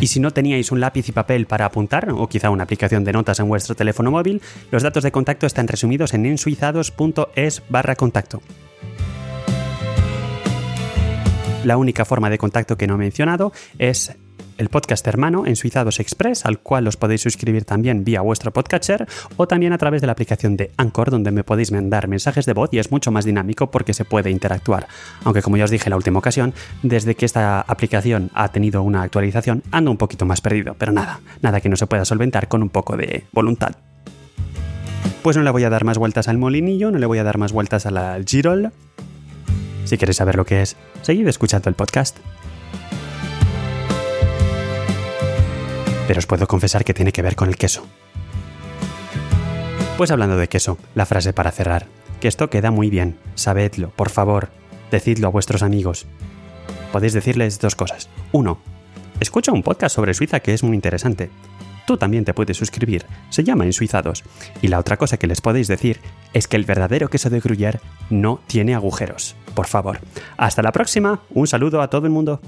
y 0.00 0.06
si 0.06 0.20
no 0.20 0.30
teníais 0.30 0.70
un 0.70 0.80
lápiz 0.80 1.08
y 1.08 1.12
papel 1.12 1.46
para 1.46 1.64
apuntar, 1.64 2.10
o 2.10 2.28
quizá 2.28 2.50
una 2.50 2.64
aplicación 2.64 3.04
de 3.04 3.12
notas 3.12 3.40
en 3.40 3.48
vuestro 3.48 3.74
teléfono 3.74 4.10
móvil, 4.10 4.40
los 4.70 4.82
datos 4.82 5.02
de 5.02 5.12
contacto 5.12 5.46
están 5.46 5.68
resumidos 5.68 6.14
en 6.14 6.26
ensuizados.es 6.26 7.62
barra 7.68 7.96
contacto. 7.96 8.40
La 11.64 11.76
única 11.76 12.04
forma 12.04 12.30
de 12.30 12.38
contacto 12.38 12.76
que 12.76 12.86
no 12.86 12.94
he 12.94 12.98
mencionado 12.98 13.52
es 13.78 14.16
el 14.58 14.68
podcast 14.68 15.06
hermano 15.06 15.46
en 15.46 15.56
Suizados 15.56 16.00
Express, 16.00 16.44
al 16.44 16.58
cual 16.58 16.86
os 16.86 16.96
podéis 16.96 17.22
suscribir 17.22 17.64
también 17.64 18.04
vía 18.04 18.20
vuestro 18.20 18.52
podcatcher 18.52 19.06
o 19.36 19.48
también 19.48 19.72
a 19.72 19.78
través 19.78 20.00
de 20.00 20.06
la 20.06 20.12
aplicación 20.12 20.56
de 20.56 20.72
Anchor, 20.76 21.10
donde 21.10 21.30
me 21.30 21.44
podéis 21.44 21.72
mandar 21.72 22.08
mensajes 22.08 22.44
de 22.44 22.52
voz 22.52 22.70
y 22.72 22.78
es 22.78 22.90
mucho 22.90 23.10
más 23.10 23.24
dinámico 23.24 23.70
porque 23.70 23.94
se 23.94 24.04
puede 24.04 24.30
interactuar. 24.30 24.88
Aunque 25.24 25.42
como 25.42 25.56
ya 25.56 25.64
os 25.64 25.70
dije 25.70 25.86
en 25.86 25.90
la 25.90 25.96
última 25.96 26.18
ocasión, 26.18 26.52
desde 26.82 27.14
que 27.14 27.24
esta 27.24 27.60
aplicación 27.60 28.30
ha 28.34 28.48
tenido 28.48 28.82
una 28.82 29.02
actualización, 29.02 29.62
ando 29.70 29.90
un 29.90 29.96
poquito 29.96 30.26
más 30.26 30.40
perdido, 30.40 30.74
pero 30.76 30.92
nada, 30.92 31.20
nada 31.40 31.60
que 31.60 31.68
no 31.68 31.76
se 31.76 31.86
pueda 31.86 32.04
solventar 32.04 32.48
con 32.48 32.62
un 32.62 32.68
poco 32.68 32.96
de 32.96 33.24
voluntad. 33.32 33.76
Pues 35.22 35.36
no 35.36 35.42
le 35.42 35.50
voy 35.50 35.64
a 35.64 35.70
dar 35.70 35.84
más 35.84 35.98
vueltas 35.98 36.28
al 36.28 36.38
molinillo, 36.38 36.90
no 36.90 36.98
le 36.98 37.06
voy 37.06 37.18
a 37.18 37.24
dar 37.24 37.38
más 37.38 37.52
vueltas 37.52 37.86
al 37.86 38.24
girol. 38.24 38.72
Si 39.84 39.96
queréis 39.96 40.16
saber 40.16 40.36
lo 40.36 40.44
que 40.44 40.62
es, 40.62 40.76
seguid 41.02 41.26
escuchando 41.28 41.68
el 41.70 41.74
podcast. 41.74 42.18
Pero 46.08 46.20
os 46.20 46.26
puedo 46.26 46.48
confesar 46.48 46.84
que 46.84 46.94
tiene 46.94 47.12
que 47.12 47.20
ver 47.20 47.36
con 47.36 47.50
el 47.50 47.58
queso. 47.58 47.86
Pues 49.98 50.10
hablando 50.10 50.38
de 50.38 50.48
queso, 50.48 50.78
la 50.94 51.04
frase 51.04 51.34
para 51.34 51.52
cerrar. 51.52 51.86
Que 52.18 52.28
esto 52.28 52.48
queda 52.48 52.70
muy 52.70 52.88
bien, 52.88 53.18
sabedlo, 53.34 53.90
por 53.90 54.08
favor, 54.08 54.48
decidlo 54.90 55.28
a 55.28 55.30
vuestros 55.30 55.62
amigos. 55.62 56.06
Podéis 56.92 57.12
decirles 57.12 57.60
dos 57.60 57.76
cosas. 57.76 58.08
Uno, 58.32 58.58
escucha 59.20 59.52
un 59.52 59.62
podcast 59.62 59.94
sobre 59.94 60.14
Suiza 60.14 60.40
que 60.40 60.54
es 60.54 60.62
muy 60.62 60.74
interesante. 60.74 61.28
Tú 61.86 61.98
también 61.98 62.24
te 62.24 62.32
puedes 62.32 62.56
suscribir, 62.56 63.04
se 63.28 63.44
llama 63.44 63.66
Ensuizados. 63.66 64.24
Y 64.62 64.68
la 64.68 64.78
otra 64.78 64.96
cosa 64.96 65.18
que 65.18 65.26
les 65.26 65.42
podéis 65.42 65.68
decir 65.68 66.00
es 66.32 66.48
que 66.48 66.56
el 66.56 66.64
verdadero 66.64 67.10
queso 67.10 67.28
de 67.28 67.42
Gruyère 67.42 67.80
no 68.08 68.40
tiene 68.46 68.74
agujeros. 68.74 69.36
Por 69.54 69.66
favor. 69.66 70.00
Hasta 70.38 70.62
la 70.62 70.72
próxima, 70.72 71.20
un 71.28 71.46
saludo 71.46 71.82
a 71.82 71.90
todo 71.90 72.06
el 72.06 72.12
mundo. 72.12 72.40